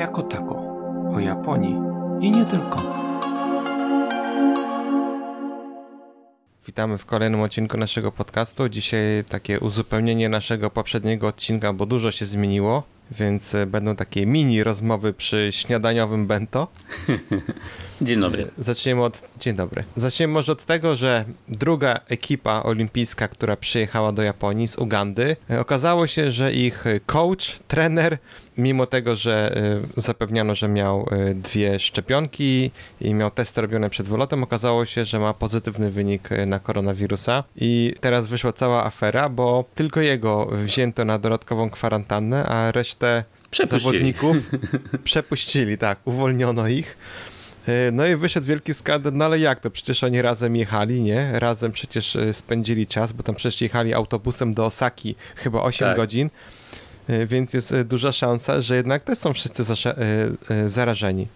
[0.00, 0.54] jako tako,
[1.14, 1.76] o Japonii
[2.20, 2.78] i nie tylko.
[6.66, 8.68] Witamy w kolejnym odcinku naszego podcastu.
[8.68, 14.64] Dzisiaj takie uzupełnienie naszego poprzedniego odcinka, bo dużo się zmieniło, więc e, będą takie mini
[14.64, 16.68] rozmowy przy śniadaniowym bento.
[18.02, 18.42] Dzień dobry.
[18.42, 19.22] E, zaczniemy od.
[19.40, 19.84] Dzień dobry.
[19.96, 25.60] Zaczniemy może od tego, że druga ekipa olimpijska, która przyjechała do Japonii z Ugandy, e,
[25.60, 28.18] okazało się, że ich coach, trener,
[28.58, 29.56] mimo tego, że
[29.96, 35.34] zapewniano, że miał dwie szczepionki i miał testy robione przed wylotem, okazało się, że ma
[35.34, 37.44] pozytywny wynik na koronawirusa.
[37.56, 43.24] I teraz wyszła cała afera, bo tylko jego wzięto na dodatkową kwarantannę, a resztę
[43.68, 44.36] zawodników
[45.04, 46.96] przepuścili, tak, uwolniono ich.
[47.70, 49.70] E, no i wyszedł wielki skandal, no ale jak to?
[49.70, 51.30] Przecież oni razem jechali, nie?
[51.32, 55.96] Razem przecież e, spędzili czas, bo tam przecież jechali autobusem do Osaki chyba 8 tak.
[55.96, 56.30] godzin,
[57.26, 59.64] więc jest duża szansa, że jednak też są wszyscy
[60.66, 61.28] zarażeni.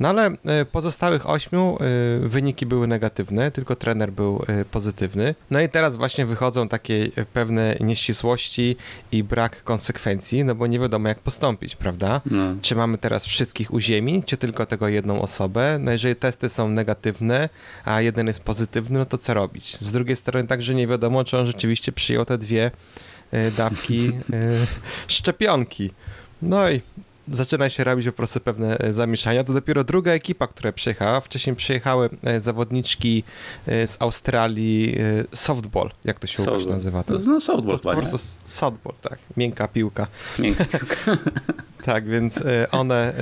[0.00, 5.34] No ale e, pozostałych ośmiu e, wyniki były negatywne, tylko trener był e, pozytywny.
[5.50, 8.76] No i teraz właśnie wychodzą takie pewne nieścisłości
[9.12, 12.20] i brak konsekwencji, no bo nie wiadomo jak postąpić, prawda?
[12.26, 12.54] No.
[12.62, 15.78] Czy mamy teraz wszystkich uziemić, czy tylko tego jedną osobę?
[15.80, 17.48] No jeżeli testy są negatywne,
[17.84, 19.76] a jeden jest pozytywny, no to co robić?
[19.80, 22.70] Z drugiej strony także nie wiadomo, czy on rzeczywiście przyjął te dwie
[23.56, 24.12] dawki
[25.08, 25.90] szczepionki.
[26.42, 26.80] No i
[27.28, 29.44] zaczyna się robić po prostu pewne e, zamieszania.
[29.44, 31.20] To dopiero druga ekipa, która przyjechała.
[31.20, 33.24] Wcześniej przyjechały e, zawodniczki
[33.66, 34.96] e, z Australii
[35.34, 36.74] softball, jak to się softball.
[36.74, 37.04] nazywa?
[37.08, 39.18] No softball, to, po prostu softball, tak.
[39.36, 40.06] Miękka piłka.
[40.38, 40.96] Miękka piłka.
[41.84, 43.12] Tak, więc one,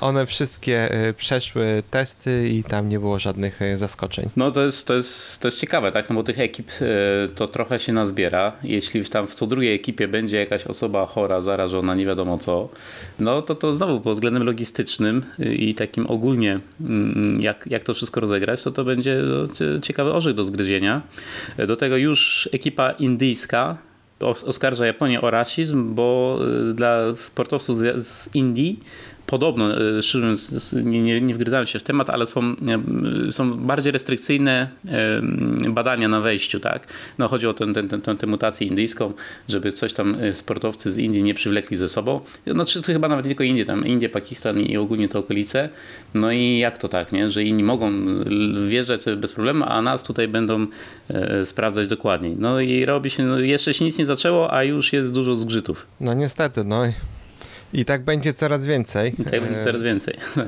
[0.00, 4.28] one wszystkie przeszły testy i tam nie było żadnych zaskoczeń.
[4.36, 6.08] No to jest, to jest, to jest ciekawe, tak?
[6.08, 6.70] No bo tych ekip
[7.34, 8.52] to trochę się nazbiera.
[8.62, 12.68] Jeśli tam w co drugiej ekipie będzie jakaś osoba chora, zarażona, nie wiadomo co,
[13.18, 18.20] no to to znowu pod względem logistycznym i takim ogólnie mm, jak, jak to wszystko
[18.20, 21.02] rozegrać, to to będzie no, ciekawy orzech do zgryzienia.
[21.66, 23.78] Do tego już ekipa indyjska
[24.24, 26.38] oskarża Japonię o rasizm, bo
[26.70, 28.80] y, dla sportowców z, Indii
[29.34, 30.34] podobno, e, szczerze
[30.84, 32.42] nie, nie, nie wgryzałem się w temat, ale są,
[33.28, 35.20] e, są bardziej restrykcyjne e,
[35.70, 36.86] badania na wejściu, tak?
[37.18, 39.12] No chodzi o tę, tę, tę, tę mutację indyjską,
[39.48, 42.20] żeby coś tam sportowcy z Indii nie przywlekli ze sobą.
[42.46, 45.68] No czy to chyba nawet nie tylko Indie, tam Indie, Pakistan i ogólnie te okolice.
[46.14, 47.30] No i jak to tak, nie?
[47.30, 47.92] Że inni mogą
[48.68, 50.66] wjeżdżać sobie bez problemu, a nas tutaj będą
[51.44, 52.36] sprawdzać dokładniej.
[52.38, 55.86] No i robi się, no jeszcze się nic nie zaczęło, a już jest dużo zgrzytów.
[56.00, 56.84] No niestety, no
[57.74, 59.12] i tak będzie coraz więcej.
[59.18, 60.18] I tak będzie coraz więcej.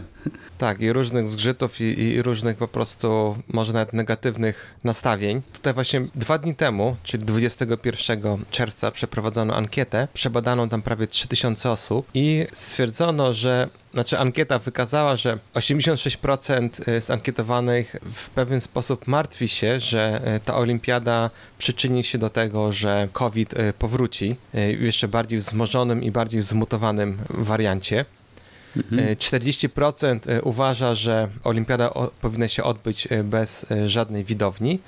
[0.58, 5.42] Tak, i różnych zgrzytów, i, i, różnych po prostu, może nawet negatywnych nastawień.
[5.52, 10.08] Tutaj właśnie dwa dni temu, czyli 21 czerwca, przeprowadzono ankietę.
[10.14, 17.10] Przebadano tam prawie 3000 osób i stwierdzono, że znaczy ankieta wykazała, że 86% y, z
[17.10, 23.08] ankietowanych w pewien sposób martwi się, że y, ta olimpiada przyczyni się do tego, że
[23.12, 28.04] COVID y, powróci w jeszcze bardziej wzmożonym i bardziej zmutowanym wariancie.
[28.76, 30.40] 40% mhm.
[30.44, 31.90] uważa, że olimpiada
[32.20, 34.78] powinna się odbyć bez żadnej widowni,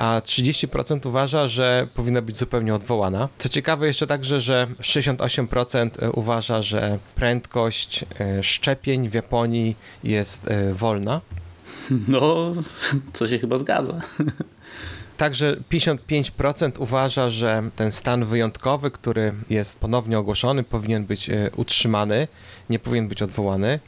[0.00, 3.28] a 30% uważa, że powinna być zupełnie odwołana.
[3.38, 10.74] Co ciekawe jeszcze także, że 68% uważa, że prędkość e, szczepień w Japonii jest e,
[10.74, 11.20] wolna.
[12.08, 12.52] No,
[13.12, 14.00] co się chyba zgadza.
[15.16, 22.28] Także 55% uważa, że ten stan wyjątkowy, który jest ponownie ogłoszony, powinien być e, utrzymany,
[22.70, 23.80] nie powinien być odwołany.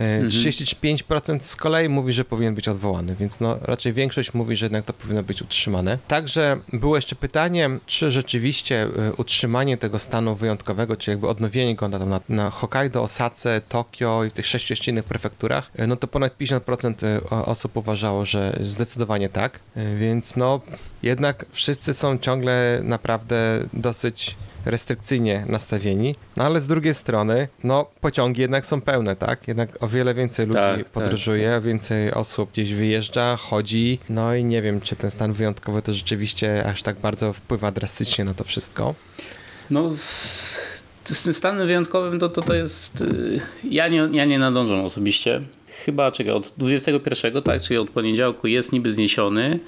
[0.00, 1.40] 35% mhm.
[1.40, 4.92] z kolei mówi, że powinien być odwołany, więc no raczej większość mówi, że jednak to
[4.92, 5.98] powinno być utrzymane.
[6.08, 11.88] Także było jeszcze pytanie, czy rzeczywiście e, utrzymanie tego stanu wyjątkowego, czy jakby odnowienie go
[11.88, 16.08] na, na, na Hokkaido, Osace, Tokio i w tych sześciu innych prefekturach, e, no to
[16.08, 19.60] ponad 50% e, osób uważało, że zdecydowanie tak,
[19.98, 20.60] więc no
[21.02, 28.40] jednak wszyscy są ciągle naprawdę dosyć restrykcyjnie nastawieni, no ale z drugiej strony, no pociągi
[28.40, 29.48] jednak są pełne, tak?
[29.48, 31.62] Jednak o wiele więcej ludzi tak, tak podróżuje, tak.
[31.62, 36.66] więcej osób gdzieś wyjeżdża, chodzi, no i nie wiem, czy ten stan wyjątkowy to rzeczywiście
[36.66, 38.94] aż tak bardzo wpływa drastycznie na to wszystko.
[39.70, 39.90] No
[41.04, 45.40] z tym stanem wyjątkowym to, to, to jest, y, ja nie, ja nie nadążam osobiście,
[45.84, 49.60] chyba czego od 21, tak, czyli od poniedziałku jest niby zniesiony,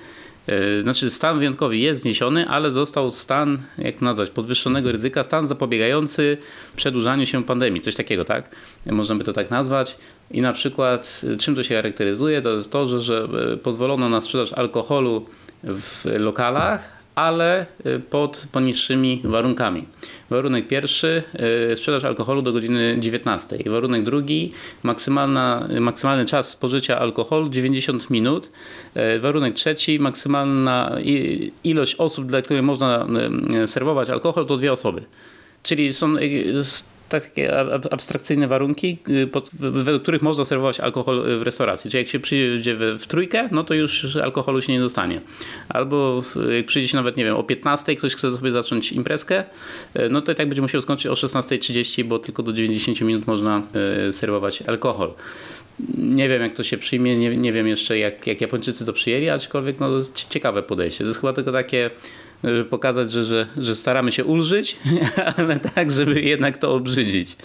[0.82, 6.38] znaczy stan wyjątkowy jest zniesiony, ale został stan, jak nazwać, podwyższonego ryzyka, stan zapobiegający
[6.76, 8.56] przedłużaniu się pandemii, coś takiego, tak?
[8.86, 9.98] Można by to tak nazwać.
[10.30, 12.42] I na przykład czym to się charakteryzuje?
[12.42, 15.26] To jest to, że, że e, pozwolono na sprzedaż alkoholu
[15.62, 17.66] w lokalach, ale
[18.10, 19.84] pod poniższymi warunkami.
[20.30, 21.22] Warunek pierwszy,
[21.76, 23.58] sprzedaż alkoholu do godziny 19.
[23.66, 28.50] Warunek drugi, maksymalna, maksymalny czas spożycia alkoholu 90 minut.
[29.20, 30.96] Warunek trzeci, maksymalna
[31.64, 33.06] ilość osób, dla których można
[33.66, 35.02] serwować alkohol to dwie osoby.
[35.62, 36.14] Czyli są
[37.20, 37.58] takie
[37.90, 41.90] abstrakcyjne warunki, y, pod, według których można serwować alkohol w restauracji.
[41.90, 45.20] Czyli jak się przyjdzie w, w, trójkę, no to już alkoholu się nie dostanie.
[45.68, 46.22] Albo
[46.56, 49.44] jak przyjdzie się nawet, nie wiem, o 15, ktoś chce sobie zacząć imprezkę,
[49.96, 53.26] y, no to i tak będzie musiał skończyć o 16.30, bo tylko do 90 minut
[53.26, 53.62] można
[54.08, 55.14] y, serwować alkohol.
[55.98, 59.28] Nie wiem, jak to się przyjmie, nie, nie wiem jeszcze, jak, jak Japończycy to przyjęli,
[59.28, 59.88] aczkolwiek no,
[60.28, 61.04] ciekawe podejście.
[61.04, 61.90] To jest chyba tylko takie
[62.44, 64.80] żeby pokazać, że, że, że staramy się ulżyć,
[65.36, 67.36] ale tak, żeby jednak to obrzydzić.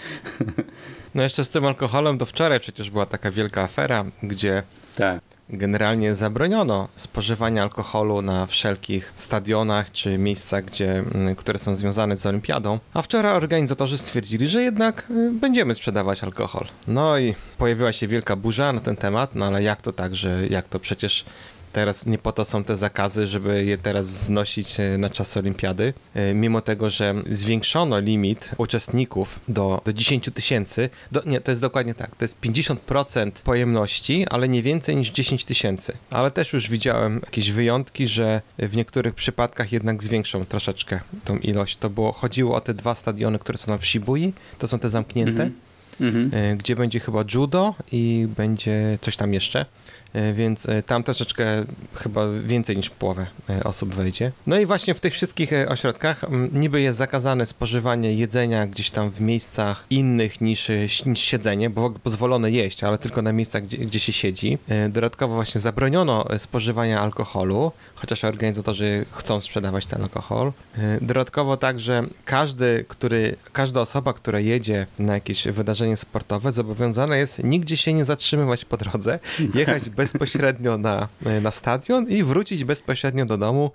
[1.14, 4.62] No jeszcze z tym alkoholem, do wczoraj przecież była taka wielka afera, gdzie
[4.96, 5.20] tak.
[5.48, 12.26] generalnie zabroniono spożywania alkoholu na wszelkich stadionach czy miejscach, gdzie, mm, które są związane z
[12.26, 12.78] olimpiadą.
[12.94, 16.66] A wczoraj organizatorzy stwierdzili, że jednak y, będziemy sprzedawać alkohol.
[16.86, 20.46] No i pojawiła się wielka burza na ten temat, no ale jak to tak, że
[20.50, 21.24] jak to przecież
[21.72, 25.94] Teraz nie po to są te zakazy, żeby je teraz znosić e, na czas olimpiady.
[26.14, 30.90] E, mimo tego, że zwiększono limit uczestników do, do 10 tysięcy,
[31.26, 35.92] nie, to jest dokładnie tak, to jest 50% pojemności, ale nie więcej niż 10 tysięcy.
[36.10, 41.76] Ale też już widziałem jakieś wyjątki, że w niektórych przypadkach jednak zwiększą troszeczkę tą ilość.
[41.76, 45.50] To było, chodziło o te dwa stadiony, które są w Shibui, to są te zamknięte.
[46.00, 46.56] Mm -hmm.
[46.56, 49.66] gdzie będzie chyba judo i będzie coś tam jeszcze.
[50.12, 51.64] E, więc e, tam troszeczkę
[51.94, 54.32] chyba więcej niż połowę e, osób wejdzie.
[54.46, 59.20] No i właśnie w tych wszystkich ośrodkach niby jest zakazane spożywanie jedzenia gdzieś tam w
[59.20, 60.68] miejscach innych niż,
[61.06, 64.58] niż siedzenie, bo pozwolone jeść, ale tylko na miejscach, gdzie, gdzie się siedzi.
[64.88, 70.52] Dodatkowo właśnie zabroniono spożywania alkoholu, chociaż organizatorzy chcą sprzedawać ten alkohol.
[71.00, 77.76] Dodatkowo także każdy, który, każda osoba, która jedzie na jakieś wydarzenie sportowe, zobowiązana jest nigdzie
[77.76, 79.18] się nie zatrzymywać po drodze,
[79.54, 81.08] jechać bezpośrednio na,
[81.42, 83.70] na stadion i wrócić bezpośrednio do domu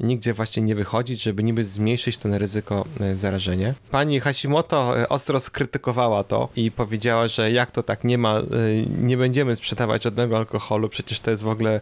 [0.00, 3.74] nigdzie właśnie nie wychodzić, żeby niby zmniejszyć ten ryzyko e, zarażenia.
[3.90, 8.42] Pani Hashimoto e, ostro skrytykowała to i powiedziała, że jak to tak nie ma, e,
[9.02, 11.80] nie będziemy sprzedawać żadnego alkoholu, przecież to jest w ogóle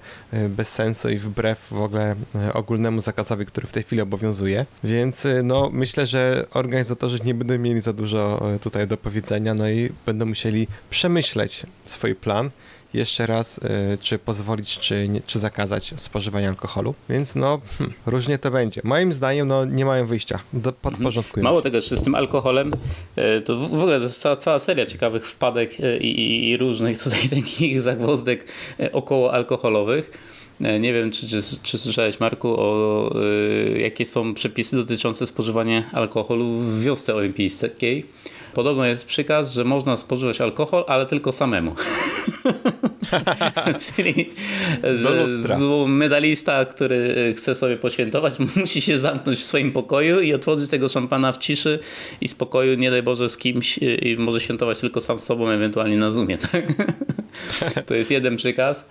[0.49, 2.17] bez sensu i wbrew w ogóle
[2.53, 4.67] ogólnemu zakazowi, który w tej chwili obowiązuje.
[4.85, 9.93] Więc no myślę, że organizatorzy nie będą mieli za dużo tutaj do powiedzenia, no i
[10.07, 12.51] będą musieli przemyśleć swój plan
[12.95, 13.61] jeszcze raz,
[14.01, 16.95] czy pozwolić, czy, czy zakazać spożywania alkoholu.
[17.09, 18.81] Więc no, hm, różnie to będzie.
[18.85, 20.39] Moim zdaniem no, nie mają wyjścia.
[20.53, 22.73] Do, podporządkują Mało tego, że z tym alkoholem
[23.17, 27.03] e, to w ogóle to jest cała, cała seria ciekawych wpadek e, i, i różnych
[27.03, 28.47] tutaj takich zagwozdek
[28.81, 30.11] e, około alkoholowych.
[30.61, 36.45] Nie wiem, czy, czy, czy słyszałeś, Marku, o y, jakie są przepisy dotyczące spożywania alkoholu
[36.45, 38.07] w wiosce olimpijskiej.
[38.55, 41.75] Podobno jest przykaz, że można spożywać alkohol, ale tylko samemu.
[43.87, 44.31] Czyli
[44.97, 45.27] że
[45.89, 51.33] medalista, który chce sobie poświętować, musi się zamknąć w swoim pokoju i otworzyć tego szampana
[51.33, 51.79] w ciszy
[52.21, 55.97] i spokoju, nie daj Boże, z kimś i może świętować tylko sam z sobą, ewentualnie
[55.97, 56.39] na Zoomie.
[56.39, 56.65] Tak?
[57.87, 58.87] To jest jeden przykaz.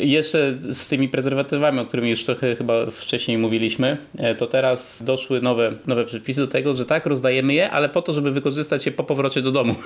[0.00, 5.40] Jeszcze z tymi prezerwatywami, o których już trochę chyba wcześniej mówiliśmy, e, to teraz doszły
[5.40, 8.92] nowe, nowe przepisy do tego, że tak, rozdajemy je, ale po to, żeby wykorzystać je
[8.92, 9.74] po powrocie do domu.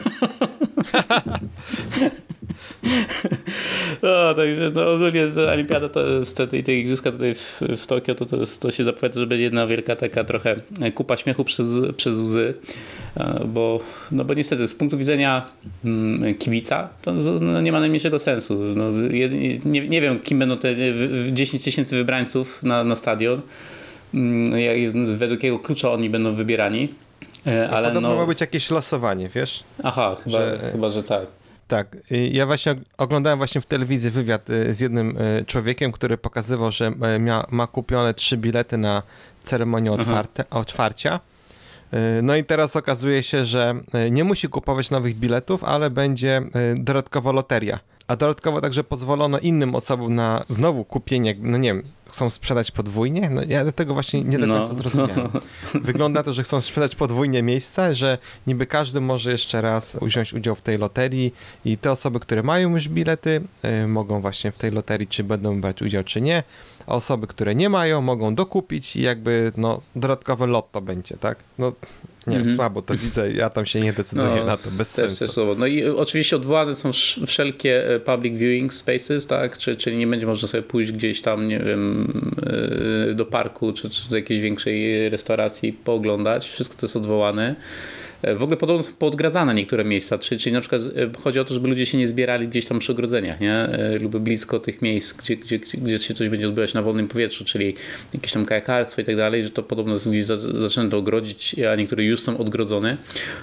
[4.02, 8.14] No, także no, ogólnie ta olimpiada to jest, te, te igrzyska tutaj w, w Tokio,
[8.14, 10.56] to, to, to się zapowiada, że będzie jedna wielka taka trochę
[10.94, 12.54] kupa śmiechu przez, przez łzy,
[13.46, 13.80] bo,
[14.12, 15.46] no bo niestety z punktu widzenia
[15.84, 18.54] mm, kibica to no, nie ma najmniejszego sensu.
[18.54, 18.90] No,
[19.64, 20.74] nie, nie wiem, kim będą te
[21.32, 23.42] 10 tysięcy wybrańców na, na stadion,
[24.14, 26.88] mm, według jakiego klucza oni będą wybierani.
[27.46, 28.16] E, ale Podobno no...
[28.16, 29.64] ma być jakieś losowanie, wiesz?
[29.82, 30.70] Aha, chyba, że...
[30.72, 31.26] chyba, że tak.
[31.68, 31.96] Tak,
[32.32, 36.92] ja właśnie oglądałem właśnie w telewizji wywiad y, z jednym y, człowiekiem, który pokazywał, że
[37.16, 39.02] y, mia, ma kupione trzy bilety na
[39.40, 41.20] ceremonię otwarte, otwarcia.
[42.22, 43.74] No i teraz okazuje się, że
[44.10, 46.42] nie musi kupować nowych biletów, ale będzie
[46.76, 47.78] dodatkowo loteria.
[48.08, 51.82] A dodatkowo także pozwolono innym osobom na znowu kupienie, no nie wiem,
[52.14, 53.30] chcą sprzedać podwójnie?
[53.30, 54.78] No ja tego właśnie nie do końca no.
[54.78, 55.28] zrozumiałem.
[55.74, 60.54] Wygląda to, że chcą sprzedać podwójnie miejsca, że niby każdy może jeszcze raz wziąć udział
[60.54, 63.40] w tej loterii i te osoby, które mają już bilety,
[63.84, 66.42] y, mogą właśnie w tej loterii, czy będą brać udział, czy nie,
[66.86, 71.38] a osoby, które nie mają, mogą dokupić i jakby no dodatkowe lotto będzie, tak?
[71.58, 71.72] No
[72.26, 72.56] Nie, mhm.
[72.56, 75.46] słabo to widzę, ja tam się nie decyduję no, na to, bez też, sensu.
[75.46, 75.58] Też.
[75.58, 76.90] No i oczywiście odwołane są
[77.26, 81.48] wszelkie e, public viewing spaces, tak, czyli, czyli nie będzie można sobie pójść gdzieś tam,
[81.48, 82.12] nie wiem,
[83.10, 87.56] e, do parku, czy, czy do jakiejś większej restauracji pooglądać, wszystko to jest odwołane.
[88.36, 91.54] W ogóle podobno są poodgradzane niektóre miejsca, czyli, czyli na przykład e, chodzi o to,
[91.54, 93.54] żeby ludzie się nie zbierali gdzieś tam przy ogrodzeniach, nie?
[93.54, 97.44] E, lub blisko tych miejsc, gdzie, gdzie, gdzie się coś będzie odbywać na wolnym powietrzu,
[97.44, 97.74] czyli
[98.14, 102.20] jakieś tam kajakarstwo i tak dalej, że to podobno gdzieś zaczęto ogrodzić, a niektóre już
[102.20, 102.96] są odgrodzone.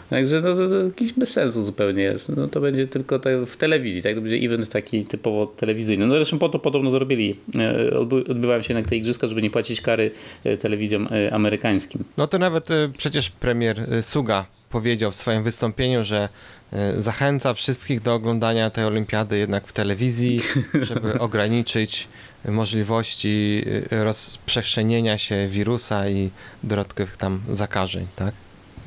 [0.09, 2.29] Także no, to, to jakiś bez sensu zupełnie jest.
[2.29, 4.15] No, to będzie tylko w telewizji, tak?
[4.15, 6.07] To będzie event taki typowo telewizyjny.
[6.07, 7.35] No zresztą po to podobno zrobili.
[7.59, 7.99] E,
[8.29, 10.11] odbywają się jednak te igrzyska, żeby nie płacić kary
[10.59, 12.03] telewizjom amerykańskim.
[12.17, 16.29] No to nawet przecież premier Suga powiedział w swoim wystąpieniu, że
[16.73, 20.41] e, zachęca wszystkich do oglądania tej olimpiady jednak w telewizji,
[20.89, 22.07] żeby ograniczyć
[22.45, 26.29] możliwości e, rozprzestrzenienia się wirusa i
[26.63, 28.33] dodatkowych tam zakażeń, tak?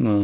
[0.00, 0.18] No.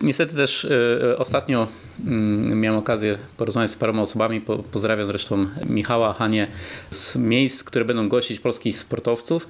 [0.00, 1.68] Niestety też y, ostatnio
[2.00, 2.10] y,
[2.54, 6.46] miałem okazję porozmawiać z paroma osobami, po, pozdrawiam zresztą Michała, Hanie,
[6.90, 9.48] z miejsc, które będą gościć polskich sportowców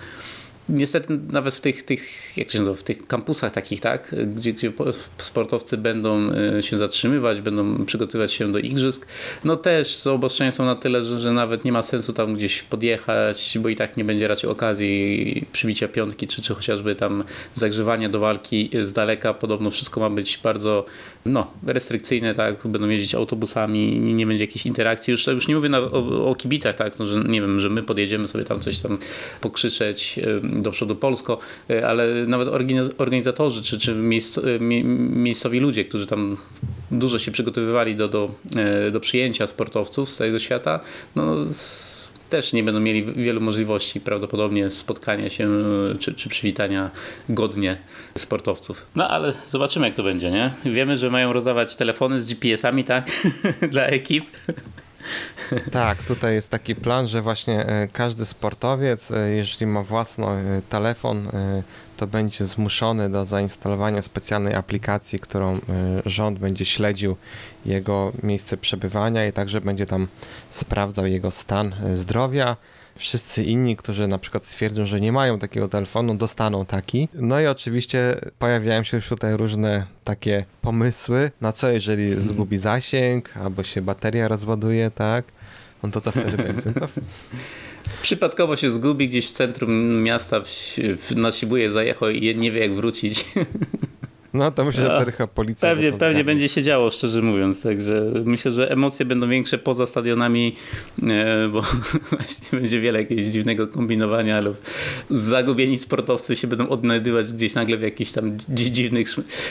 [0.69, 4.73] niestety nawet w tych, tych, jak się nazywa, w tych kampusach takich, tak, gdzie, gdzie
[5.19, 9.07] sportowcy będą e, się zatrzymywać, będą przygotowywać się do igrzysk,
[9.45, 13.59] no też zaobostrzenia są na tyle, że, że nawet nie ma sensu tam gdzieś podjechać,
[13.63, 18.21] bo i tak nie będzie raczej okazji przybicia piątki, czy, czy chociażby tam zagrzewania do
[18.21, 19.35] walki z daleka.
[19.35, 20.87] Podobno wszystko ma być bardzo
[21.27, 25.11] no, restrykcyjne, tak, będą jeździć autobusami, nie, nie będzie jakiejś interakcji.
[25.11, 27.83] Już, już nie mówię na, o, o kibicach, tak, no, że nie wiem, że my
[27.83, 28.99] podjedziemy sobie tam coś tam
[29.41, 30.21] pokrzyczeć
[30.63, 31.39] do przodu Polsko,
[31.71, 32.49] e, ale nawet
[32.99, 33.97] organizatorzy czy, czy e,
[34.61, 36.37] miejscowi ludzie, którzy tam
[36.91, 40.81] dużo się przygotowywali do, do, e, do przyjęcia sportowców z całego świata,
[41.17, 41.37] no
[42.31, 45.51] też nie będą mieli wielu możliwości prawdopodobnie spotkania się
[46.01, 46.91] czy, czy przywitania
[47.29, 47.79] godnie
[48.19, 48.87] sportowców.
[48.95, 50.53] No ale zobaczymy jak to będzie, nie?
[50.65, 53.11] Wiemy, że mają rozdawać telefony z GPS-ami, tak?
[53.73, 54.25] Dla ekip.
[55.73, 60.63] Tak, tutaj jest taki plan, że właśnie e, każdy sportowiec, e, jeżeli ma własny e,
[60.69, 61.31] telefon,
[61.97, 65.61] to będzie zmuszony do zainstalowania specjalnej aplikacji, którą
[66.07, 67.17] rząd będzie śledził
[67.67, 70.09] jego miejsce przebywania i także będzie tam
[70.51, 72.57] sprawdzał jego stan zdrowia
[72.99, 77.09] wszyscy inni, którzy na przykład stwierdzą, że nie mają takiego telefonu, dostaną taki.
[77.15, 83.37] No i oczywiście pojawiają się już tutaj różne takie pomysły, na co jeżeli zgubi zasięg,
[83.37, 85.25] albo się bateria rozładuje, tak?
[85.83, 86.73] No to co wtedy będzie?
[86.73, 86.89] To...
[88.03, 90.47] Przypadkowo się zgubi gdzieś w centrum miasta, w,
[90.99, 91.31] w, na
[91.71, 93.25] zajechał i nie wie jak wrócić.
[94.35, 95.69] No to myślę, że wtedy chyba policja.
[95.69, 97.63] Pewnie, pewnie będzie się działo, szczerze mówiąc.
[97.63, 100.57] Także myślę, że emocje będą większe poza stadionami,
[101.03, 101.63] e, bo
[102.13, 104.53] właśnie będzie wiele jakiegoś dziwnego kombinowania, ale
[105.11, 109.09] zagubieni sportowcy się będą odnajdywać gdzieś nagle w jakichś tam dziwnych,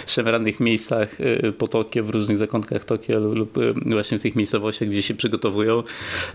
[0.08, 4.90] szemranych miejscach e, po Tokio, w różnych zakątkach Tokio lub e, właśnie w tych miejscowościach,
[4.90, 5.84] gdzie się przygotowują.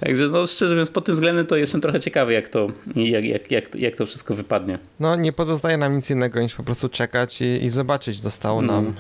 [0.01, 3.51] Także no szczerze mówiąc, pod tym względem to jestem trochę ciekawy, jak to, jak, jak,
[3.51, 4.79] jak, jak to wszystko wypadnie.
[5.01, 8.73] No nie pozostaje nam nic innego niż po prostu czekać i, i zobaczyć, Zostało no,
[8.73, 8.95] nam.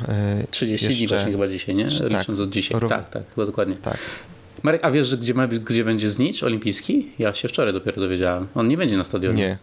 [0.50, 0.98] 30 jeszcze...
[0.98, 1.86] dni właśnie chyba dzisiaj, nie?
[1.86, 2.80] Tak, Licząc od dzisiaj.
[2.88, 3.76] Tak, tak, chyba dokładnie.
[3.76, 3.98] Tak.
[4.62, 7.08] Marek, a wiesz, że gdzie, gdzie będzie znicz olimpijski?
[7.18, 8.46] Ja się wczoraj dopiero dowiedziałem.
[8.54, 9.36] On nie będzie na stadionie.
[9.36, 9.58] Nie.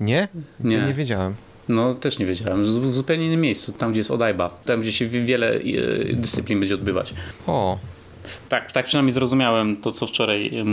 [0.00, 0.28] Nie?
[0.60, 1.34] Nie, nie wiedziałem.
[1.68, 2.64] No też nie wiedziałem.
[2.64, 4.60] W zupełnie innym miejscu, tam gdzie jest Odajba.
[4.64, 5.60] Tam gdzie się wiele e,
[6.12, 7.14] dyscyplin będzie odbywać.
[7.46, 7.78] O,
[8.48, 10.64] tak, tak przynajmniej zrozumiałem to, co wczoraj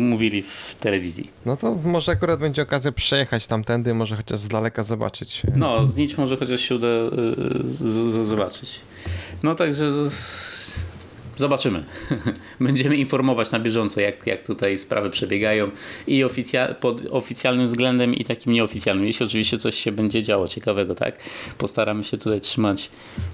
[0.00, 1.30] mówili w telewizji.
[1.46, 5.42] No to może akurat będzie okazja przejechać tamtędy, może chociaż z daleka zobaczyć.
[5.56, 8.80] No, znicz może chociaż się uda y, zobaczyć.
[9.42, 9.92] No także
[11.36, 11.84] zobaczymy.
[12.60, 15.70] Będziemy informować na bieżąco, jak, jak tutaj sprawy przebiegają
[16.06, 19.06] i oficjal, pod oficjalnym względem i takim nieoficjalnym.
[19.06, 21.18] Jeśli oczywiście coś się będzie działo ciekawego, tak?
[21.58, 22.90] Postaramy się tutaj trzymać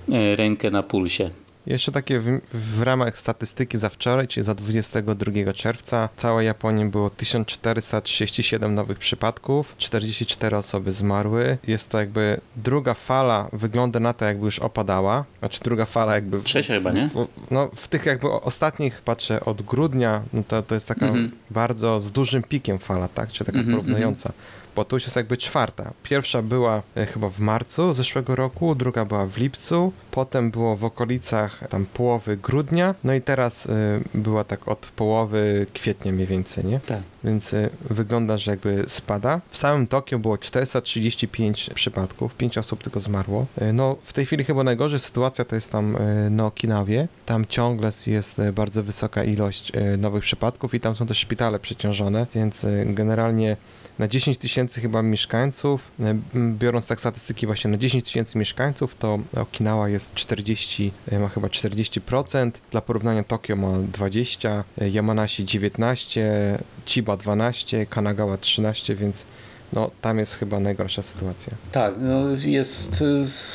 [0.08, 1.30] y, rękę na pulsie.
[1.66, 6.84] Jeszcze takie w, w, ramach statystyki za wczoraj, czyli za 22 czerwca, w całej Japonii
[6.84, 11.58] było 1437 nowych przypadków, 44 osoby zmarły.
[11.66, 16.42] Jest to jakby druga fala, wygląda na to jakby już opadała, znaczy druga fala jakby...
[16.42, 17.08] Trzecia chyba, nie?
[17.08, 21.30] W, no w tych jakby ostatnich, patrzę, od grudnia, no to, to jest taka mhm.
[21.50, 23.32] bardzo z dużym pikiem fala, tak?
[23.32, 24.28] Czy taka mhm, porównująca.
[24.28, 25.92] Mhm bo to już jest jakby czwarta.
[26.02, 30.84] Pierwsza była e, chyba w marcu zeszłego roku, druga była w lipcu, potem było w
[30.84, 33.70] okolicach tam połowy grudnia, no i teraz y,
[34.14, 36.80] była tak od połowy kwietnia mniej więcej, nie?
[36.80, 37.02] Tak.
[37.24, 39.40] Więc y, wygląda, że jakby spada.
[39.50, 43.46] W samym Tokio było 435 przypadków, 5 osób tylko zmarło.
[43.62, 45.96] Y, no w tej chwili chyba najgorzej sytuacja to jest tam
[46.30, 47.08] na Okinawie.
[47.26, 52.66] Tam ciągle jest bardzo wysoka ilość nowych przypadków i tam są też szpitale przeciążone, więc
[52.86, 53.56] generalnie
[53.98, 59.18] na 10 tysięcy chyba mieszkańców, e, biorąc tak statystyki właśnie na 10 tysięcy mieszkańców, to
[59.36, 67.16] Okinawa jest 40, e, ma chyba 40%, dla porównania Tokio ma 20, Yamanashi 19, Chiba
[67.16, 69.26] 12, Kanagawa 13, więc
[69.72, 71.52] no tam jest chyba najgorsza sytuacja.
[71.72, 73.04] Tak, no jest,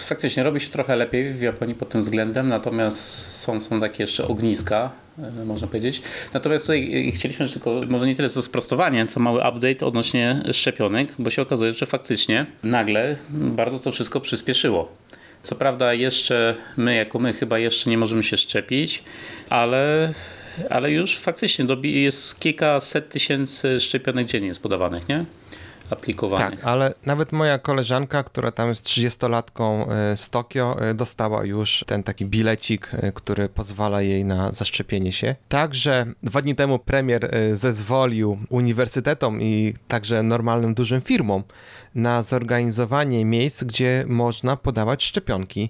[0.05, 2.99] faktycznie robi się trochę lepiej w Japonii pod tym względem, natomiast
[3.35, 4.91] są, są takie jeszcze ogniska,
[5.41, 6.01] e, można powiedzieć.
[6.33, 11.29] Natomiast tutaj chcieliśmy tylko, może nie tyle co sprostowanie, co mały update odnośnie szczepionek, bo
[11.29, 14.91] się okazuje, że faktycznie nagle bardzo to wszystko przyspieszyło.
[15.43, 19.03] Co prawda jeszcze my jako my chyba jeszcze nie możemy się szczepić,
[19.49, 20.13] ale
[20.69, 25.25] ale już faktycznie jest kilkaset tysięcy szczepionek dziennie jest podawanych, nie?
[25.89, 26.59] Aplikowanych.
[26.59, 31.83] Tak, ale nawet moja koleżanka, która tam jest 30-latką e, z Tokio, e, dostała już
[31.87, 35.35] ten taki bilecik, e, który pozwala jej na zaszczepienie się.
[35.49, 41.43] Także dwa dni temu premier zezwolił uniwersytetom i także normalnym dużym firmom
[41.95, 45.69] na zorganizowanie miejsc, gdzie można podawać szczepionki.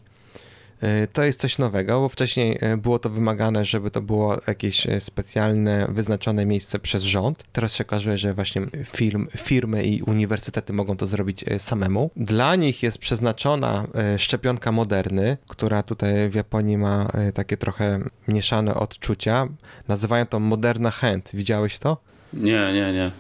[0.84, 4.88] E, to jest coś nowego, bo wcześniej e, było to wymagane, żeby to było jakieś
[4.88, 7.44] e, specjalne, wyznaczone miejsce przez rząd.
[7.52, 12.10] Teraz się okazuje, że właśnie firm, firmy i uniwersytety mogą to zrobić samemu.
[12.16, 13.88] Dla nich jest przeznaczona
[14.18, 19.48] szczepionka Moderny, która tutaj w Japonii ma takie trochę mieszane odczucia.
[19.88, 21.30] Nazywają to Moderna Hand.
[21.34, 21.98] Widziałeś to?
[22.34, 23.12] Nie, nie, nie.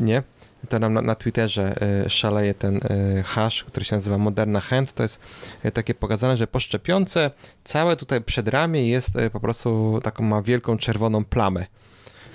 [0.00, 0.22] Nie?
[0.68, 1.74] To nam na, na Twitterze
[2.06, 4.92] y, szaleje ten y, hash, który się nazywa Moderna Hand.
[4.92, 5.20] To jest
[5.64, 7.30] y, takie pokazane, że po szczepionce
[7.64, 11.66] całe tutaj przedramię jest po prostu taką ma wielką czerwoną plamę.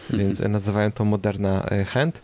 [0.10, 2.22] Więc nazywają to Moderna Hand.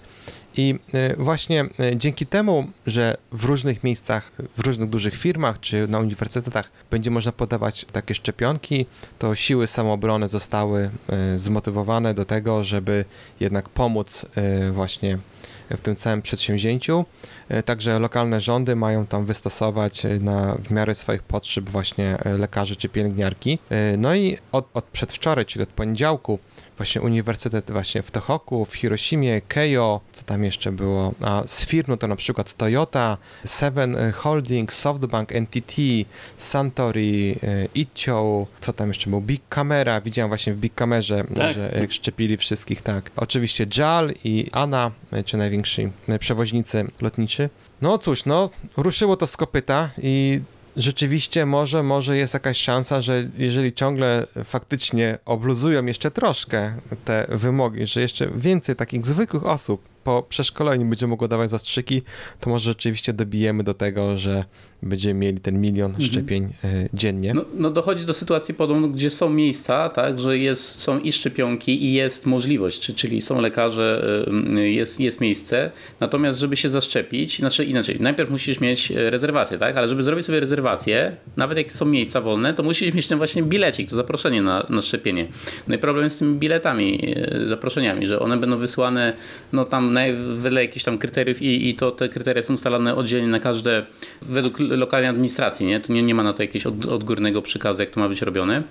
[0.58, 0.80] I
[1.18, 1.66] właśnie
[1.96, 7.32] dzięki temu, że w różnych miejscach, w różnych dużych firmach czy na uniwersytetach będzie można
[7.32, 8.86] podawać takie szczepionki,
[9.20, 10.90] to siły samoobrony zostały
[11.38, 13.06] zmotywowane do tego, żeby
[13.40, 14.26] jednak pomóc
[14.72, 15.18] właśnie
[15.78, 17.06] w tym całym przedsięwzięciu.
[17.50, 22.38] E, także lokalne rządy mają tam wystosować e, na, w miarę swoich potrzeb właśnie e,
[22.38, 23.60] lekarzy czy pielęgniarki.
[23.98, 26.40] No i od, od przedwczoraj, czyli od poniedziałku,
[26.82, 31.98] właśnie uniwersytet właśnie w Tohoku, w Hiroshimie, Keio, co tam jeszcze było, a z firm
[31.98, 35.74] to na przykład Toyota, Seven Holdings, SoftBank, NTT,
[36.38, 37.36] Santori,
[37.76, 41.54] Itcho, co tam jeszcze było, Big Camera, widziałem właśnie w Big Camerze, tak.
[41.54, 43.12] że szczepili wszystkich, tak.
[43.16, 44.92] Oczywiście JAL i ANA,
[45.26, 45.90] czy najwięksi
[46.20, 47.50] przewoźnicy lotniczy.
[47.82, 50.42] No cóż, no ruszyło to z kopyta i
[50.78, 56.74] rzeczywiście może, może jest jakaś szansa, że jeżeli ciągle faktycznie obluzują jeszcze troszkę
[57.06, 62.02] te wymogi, że jeszcze więcej takich zwykłych osób po przeszkoleniu będzie mogło dawać zastrzyki,
[62.40, 64.46] to może rzeczywiście dobijemy do tego, że
[64.84, 66.10] będziemy mieli ten milion mhm.
[66.10, 66.90] szczepień mhm.
[66.94, 67.34] dziennie.
[67.34, 71.86] No, no, dochodzi do sytuacji podobno, gdzie są miejsca, tak, że jest, są i szczepionki
[71.86, 74.06] i jest możliwość, czyli są lekarze,
[74.56, 79.78] jest, jest miejsce, natomiast żeby się zaszczepić, znaczy inaczej, najpierw musisz mieć e, rezerwację, tak,
[79.78, 83.44] ale żeby zrobić sobie rezerwację, nawet jak są miejsca wolne, to musisz mieć ten właśnie
[83.44, 85.28] bilecik, to zaproszenie na, na szczepienie.
[85.68, 89.14] No i problem jest z tymi biletami, e, zaproszeniami, że one będą wysłane,
[89.54, 89.98] no tam
[90.36, 93.86] wedle jakichś tam kryteriów i, i to te kryteria są ustalane oddzielnie na każde,
[94.22, 95.80] według lokalnej administracji, nie?
[95.80, 98.64] Tu nie, nie ma na to jakiegoś od, odgórnego przykazu, jak to ma być robione.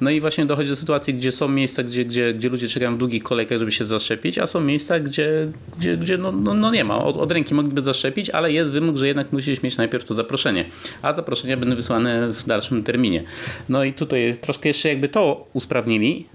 [0.00, 2.98] No i właśnie dochodzi do sytuacji, gdzie są miejsca, gdzie, gdzie, gdzie ludzie czekają w
[2.98, 6.84] długich kolejkach, żeby się zaszczepić, a są miejsca, gdzie, gdzie, gdzie no, no, no nie
[6.84, 7.04] ma.
[7.04, 10.64] Od, od ręki mogliby zaszczepić, ale jest wymóg, że jednak musisz mieć najpierw to zaproszenie,
[11.02, 13.22] a zaproszenia będą wysłane w dalszym terminie.
[13.68, 16.26] No i tutaj troszkę jeszcze jakby to usprawnili,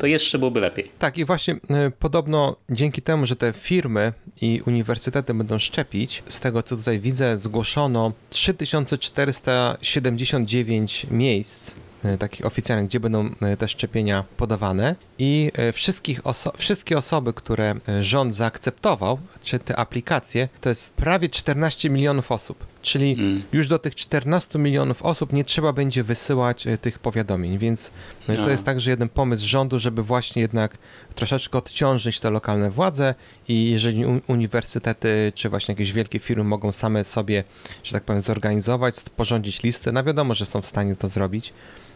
[0.00, 0.90] to jeszcze byłoby lepiej.
[0.98, 1.58] Tak, i właśnie y,
[1.98, 7.36] podobno dzięki temu, że te firmy i uniwersytety będą szczepić, z tego co tutaj widzę,
[7.36, 11.72] zgłoszono 3479 miejsc
[12.04, 17.74] y, takich oficjalnych, gdzie będą y, te szczepienia podawane i wszystkich oso wszystkie osoby, które
[18.00, 22.69] rząd zaakceptował, czy te aplikacje, to jest prawie 14 milionów osób.
[22.82, 23.42] Czyli mm.
[23.52, 27.90] już do tych 14 milionów osób nie trzeba będzie wysyłać e, tych powiadomień, więc
[28.28, 28.34] no.
[28.34, 30.78] to jest także jeden pomysł rządu, żeby właśnie jednak
[31.14, 33.14] troszeczkę odciążyć te lokalne władze
[33.48, 37.44] i jeżeli uniwersytety czy właśnie jakieś wielkie firmy mogą same sobie,
[37.84, 41.52] że tak powiem, zorganizować, porządzić listy, no wiadomo, że są w stanie to zrobić,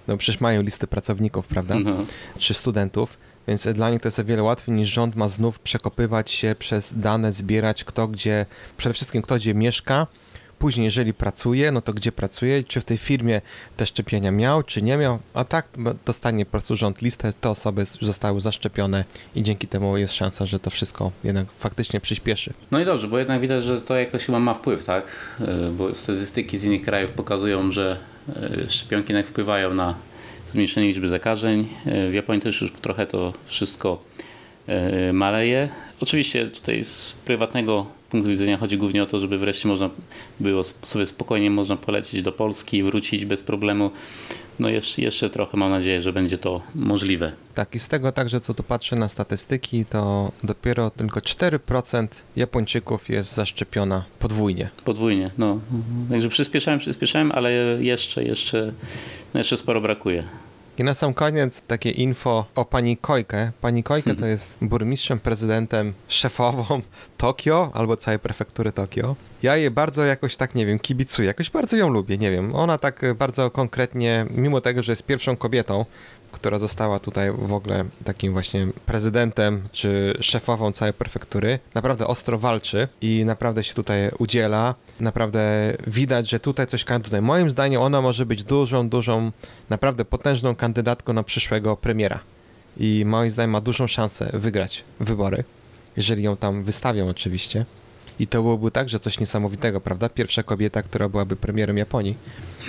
[0.09, 2.07] no przecież mają listy pracowników, prawda, no.
[2.39, 3.17] czy studentów,
[3.49, 6.99] więc dla nich to jest o wiele łatwiej niż rząd ma znów przekopywać się przez
[6.99, 10.07] dane, zbierać kto gdzie, przede wszystkim kto gdzie mieszka,
[10.65, 13.41] Później, jeżeli pracuje, no to gdzie pracuje, czy w tej firmie
[13.77, 15.69] te szczepienia miał, czy nie miał, a tak
[16.07, 20.59] dostanie po prostu rząd listę, te osoby zostały zaszczepione i dzięki temu jest szansa, że
[20.59, 22.53] to wszystko jednak faktycznie przyspieszy.
[22.71, 25.05] No i dobrze, bo jednak widać, że to jakoś chyba ma wpływ, tak?
[25.41, 27.99] E, bo statystyki z innych krajów pokazują, że
[28.37, 29.95] e, szczepionki jednak wpływają na
[30.49, 31.69] zmniejszenie liczby zakażeń.
[31.87, 34.05] E, w Japonii też już trochę to wszystko
[35.13, 35.69] maleje.
[36.01, 39.91] Oczywiście tutaj z prywatnego punktu widzenia chodzi głównie o to, żeby wreszcie można
[40.41, 43.91] było sobie spokojnie można polecieć do Polski i wrócić bez problemu.
[44.59, 47.33] No jeszcze, jeszcze trochę mam nadzieję, że będzie to możliwe.
[47.55, 53.09] Tak, i z tego także, co tu patrzę na statystyki, to dopiero tylko 4% Japończyków
[53.09, 54.69] jest zaszczepiona podwójnie.
[54.85, 55.61] Podwójnie, no.
[56.11, 58.73] Także przyspieszałem, przyspieszałem, ale jeszcze, jeszcze,
[59.35, 60.25] no jeszcze sporo brakuje.
[60.79, 63.53] I na sam koniec takie info o pani Kojkę.
[63.61, 64.31] Pani Kojkę to mhm.
[64.31, 66.81] jest burmistrzem, prezydentem, szefową
[67.17, 69.17] Tokio albo całej prefektury Tokio.
[69.43, 72.55] Ja jej bardzo jakoś tak, nie wiem, kibicuję, jakoś bardzo ją lubię, nie wiem.
[72.55, 75.85] Ona tak bardzo konkretnie, mimo tego, że jest pierwszą kobietą,
[76.35, 82.89] która została tutaj w ogóle takim właśnie prezydentem czy szefową całej prefektury, naprawdę ostro walczy
[83.01, 84.75] i naprawdę się tutaj udziela.
[85.01, 87.23] Naprawdę widać, że tutaj coś kandyduje.
[87.23, 89.33] Moim zdaniem ona może być dużą, dużą,
[89.71, 92.21] naprawdę potężną kandydatką na przyszłego premiera.
[92.77, 95.45] I moim zdaniem ma dużą szansę wygrać wybory,
[95.97, 97.65] jeżeli ją tam wystawią oczywiście.
[98.19, 100.09] I to byłoby także coś niesamowitego, prawda?
[100.09, 102.17] Pierwsza kobieta, która byłaby premierem Japonii.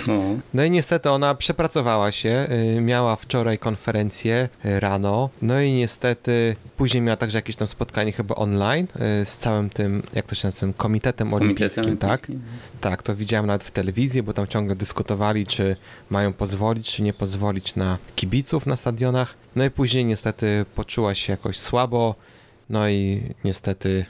[0.06, 0.22] No.
[0.54, 6.56] no i niestety ona przepracowała się, y, miała wczoraj konferencję y, rano, no i niestety
[6.76, 8.86] później miała także jakieś tam spotkanie chyba online
[9.22, 12.26] y, z całym tym, jak to się nazywa, komitetem olimpijskim, tak?
[12.80, 15.76] Tak, to widziałem nawet w telewizji, bo tam ciągle dyskutowali, czy
[16.10, 19.34] mają pozwolić, czy nie pozwolić na kibiców na stadionach.
[19.56, 22.14] No i później niestety poczuła się jakoś słabo,
[22.70, 24.06] no i niestety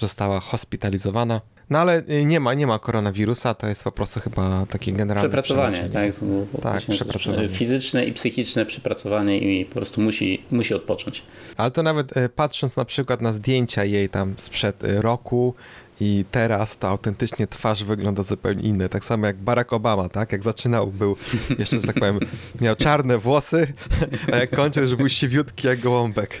[0.00, 1.40] została hospitalizowana.
[1.70, 5.28] No ale y, nie ma, nie ma koronawirusa, to jest po prostu chyba takie generalne
[5.28, 6.14] Przepracowanie, tak?
[6.62, 7.48] tak, przepracowanie.
[7.48, 11.22] Fizyczne i psychiczne przepracowanie i po prostu musi, musi odpocząć.
[11.56, 15.54] Ale to nawet y, patrząc na przykład na zdjęcia jej tam sprzed y, roku,
[16.00, 18.88] i teraz to autentycznie twarz wygląda zupełnie inna.
[18.88, 20.32] Tak samo jak Barack Obama, tak?
[20.32, 21.16] Jak zaczynał, był
[21.58, 22.18] jeszcze, że tak powiem,
[22.60, 23.72] miał czarne włosy,
[24.32, 26.40] a jak kończył, już był siwiutki jak gołąbek.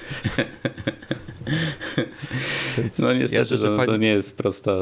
[2.98, 3.86] No niestety, ja to, pani...
[3.86, 4.72] to nie jest prosta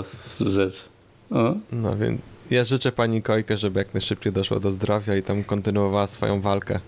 [0.41, 0.85] rzecz.
[1.31, 1.55] O?
[1.73, 6.07] No więc ja życzę pani Kojkę, żeby jak najszybciej doszła do zdrowia i tam kontynuowała
[6.07, 6.81] swoją walkę.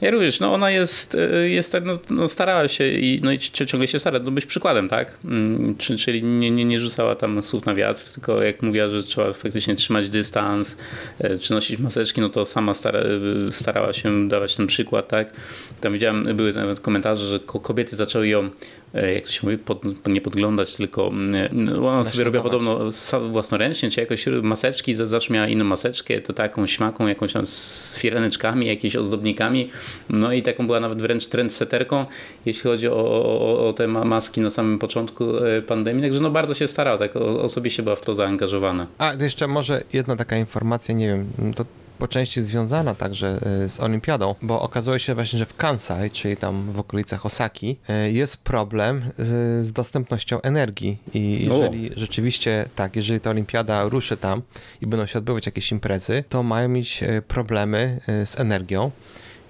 [0.00, 3.38] Ja również, no ona jest, e, jest tak, no, no, starała się i, no i
[3.38, 5.18] ciągle się stara, no być przykładem, tak?
[5.24, 9.32] Mm, czyli nie, nie, nie rzucała tam słów na wiatr, tylko jak mówiła, że trzeba
[9.32, 10.76] faktycznie trzymać dystans,
[11.18, 15.32] e, czy nosić maseczki, no to sama stara, e, starała się dawać ten przykład, tak?
[15.80, 18.50] Tam widziałem, były nawet komentarze, że kobiety zaczęły ją
[18.94, 22.90] jak to się mówi, pod, nie podglądać, tylko mm, no, ona sobie robiła podobno
[23.30, 28.66] własnoręcznie, czy jakoś maseczki, zawsze miała inną maseczkę, to taką śmaką, jakąś tam z firaneczkami,
[28.66, 29.70] jakimiś ozdobnikami,
[30.10, 32.06] no i taką była nawet wręcz trendseterką,
[32.46, 36.54] jeśli chodzi o, o, o te maski na samym początku e, pandemii, także no bardzo
[36.54, 38.86] się starała, tak osobiście była w to zaangażowana.
[38.98, 41.64] A jeszcze może jedna taka informacja, nie wiem, to
[42.04, 46.36] po części związana także e, z olimpiadą, bo okazuje się właśnie, że w Kansai, czyli
[46.36, 51.98] tam w okolicach Osaki, e, jest problem z, dostępnością energii i jeżeli o.
[51.98, 54.42] rzeczywiście tak, jeżeli ta olimpiada ruszy tam
[54.80, 58.90] i będą się odbywać jakieś imprezy, to mają mieć e, problemy z energią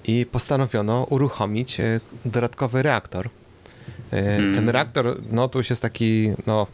[0.04, 1.78] i postanowiono uruchomić
[2.24, 3.28] dodatkowy reaktor.
[4.10, 4.70] Ten hmm.
[4.70, 6.66] reaktor, no to już jest taki, no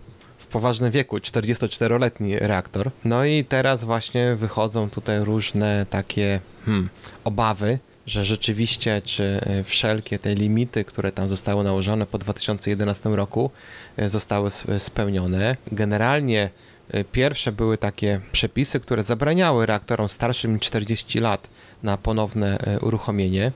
[0.50, 2.90] poważnym wieku, 44-letni reaktor.
[3.04, 6.88] No i teraz właśnie wychodzą tutaj różne takie hmm,
[7.24, 13.50] obawy, że rzeczywiście, czy e, wszelkie te limity, które tam zostały nałożone po 2011 roku,
[13.96, 15.56] e, zostały spełnione.
[15.72, 16.50] Generalnie
[16.90, 21.48] e, pierwsze były takie przepisy, które zabraniały reaktorom starszym niż 40 lat
[21.82, 23.52] na ponowne uruchomienie.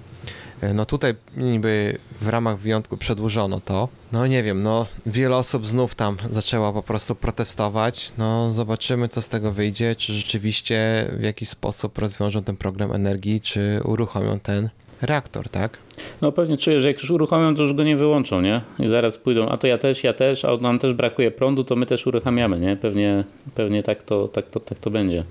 [0.61, 3.89] E, no tutaj niby w ramach wyjątku przedłużono to.
[4.13, 8.13] No nie wiem, no wiele osób znów tam zaczęła po prostu protestować.
[8.19, 13.41] No zobaczymy, co z tego wyjdzie, czy rzeczywiście w jakiś sposób rozwiążą ten program energii,
[13.41, 14.69] czy uruchomią ten
[15.03, 15.79] reaktor, tak?
[16.23, 18.61] No pewnie czuję, że jak już uruchomią, to już go nie wyłączą, nie?
[18.79, 21.77] I zaraz pójdą, a to ja też, ja też, a nam też brakuje prądu, to
[21.77, 22.77] my też uruchamiamy, nie?
[22.77, 25.25] Pewnie, pewnie tak, to, tak, to, tak to będzie.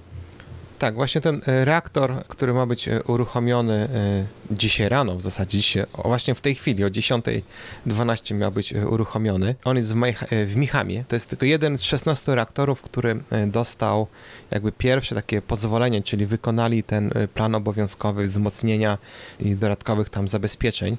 [0.83, 5.57] Tak, właśnie ten e, reaktor, który ma być e, uruchomiony e, dzisiaj rano, w zasadzie
[5.57, 9.55] dzisiaj, właśnie w tej chwili o 10.12 miał być uruchomiony.
[9.63, 9.97] On jest w,
[10.45, 11.03] w Michamie.
[11.07, 14.07] To jest tylko jeden z 16 reaktorów, który dostał
[14.51, 18.97] jakby pierwsze takie pozwolenie, czyli wykonali ten plan obowiązkowy wzmocnienia
[19.39, 20.97] i dodatkowych tam zabezpieczeń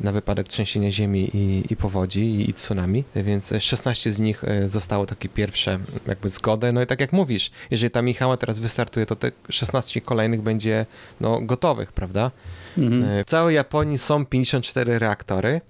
[0.00, 5.06] na wypadek trzęsienia ziemi i, i powodzi i, tsunami, więc 16 z nich e, zostało
[5.06, 6.72] takie pierwsze jakby zgodę.
[6.72, 10.86] No i tak jak mówisz, jeżeli ta Michała teraz wystartuje, to te 16 kolejnych będzie
[11.20, 12.30] no, gotowych, prawda?
[12.78, 13.04] Mhm.
[13.04, 15.60] E, w całej Japonii są 54 reaktory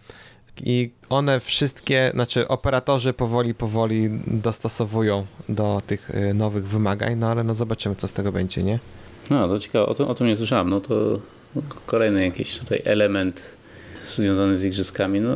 [0.64, 7.44] i one wszystkie, znaczy operatorzy powoli, powoli dostosowują do tych e, nowych wymagań, no ale
[7.44, 8.78] no zobaczymy, co z tego będzie, nie?
[9.30, 11.20] No, to ciekawe, o tym, o tym nie słyszałem, no to
[11.86, 13.42] kolejny jakiś tutaj element
[14.04, 15.20] związany z igrzyskami.
[15.20, 15.34] No,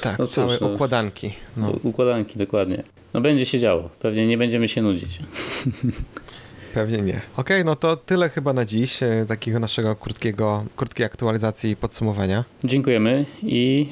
[0.00, 1.32] tak, no cóż, całe no, układanki.
[1.56, 1.70] No.
[1.82, 2.82] Układanki, dokładnie.
[3.14, 3.90] No będzie się działo.
[4.00, 5.18] Pewnie nie będziemy się nudzić.
[6.74, 7.20] Pewnie nie.
[7.36, 12.44] Okej, no to tyle chyba na dziś, e, takiego naszego krótkiego, krótkiej aktualizacji i podsumowania.
[12.64, 13.86] Dziękujemy i,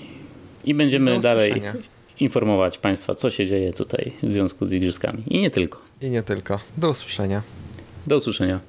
[0.65, 1.63] i będziemy Do dalej
[2.21, 5.23] informować Państwa, co się dzieje tutaj w związku z igrzyskami.
[5.27, 5.81] I nie tylko.
[6.03, 6.61] I nie tylko.
[6.77, 7.43] Do usłyszenia.
[8.07, 8.61] Do usłyszenia.